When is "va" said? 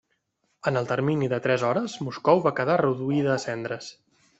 2.49-2.57